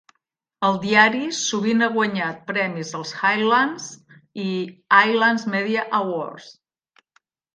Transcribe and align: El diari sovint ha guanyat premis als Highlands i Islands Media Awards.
El 0.67 0.77
diari 0.85 1.19
sovint 1.39 1.85
ha 1.87 1.89
guanyat 1.97 2.39
premis 2.47 2.93
als 3.01 3.11
Highlands 3.19 3.87
i 4.47 4.49
Islands 5.01 5.47
Media 5.57 5.85
Awards. 6.01 6.49